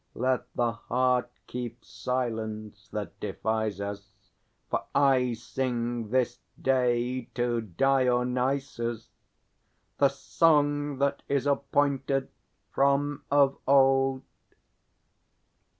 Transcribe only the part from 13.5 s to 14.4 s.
old.